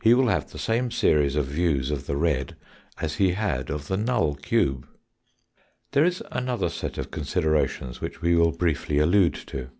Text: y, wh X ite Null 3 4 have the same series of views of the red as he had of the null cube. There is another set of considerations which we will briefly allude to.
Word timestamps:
y, 0.03 0.09
wh 0.09 0.13
X 0.13 0.17
ite 0.17 0.19
Null 0.19 0.31
3 0.31 0.33
4 0.33 0.33
have 0.33 0.49
the 0.51 0.57
same 0.57 0.89
series 0.89 1.35
of 1.35 1.45
views 1.45 1.91
of 1.91 2.07
the 2.07 2.15
red 2.17 2.55
as 2.99 3.17
he 3.17 3.33
had 3.33 3.69
of 3.69 3.87
the 3.87 3.97
null 3.97 4.33
cube. 4.33 4.87
There 5.91 6.05
is 6.05 6.23
another 6.31 6.69
set 6.69 6.97
of 6.97 7.11
considerations 7.11 8.01
which 8.01 8.19
we 8.19 8.35
will 8.35 8.51
briefly 8.51 8.97
allude 8.97 9.35
to. 9.45 9.69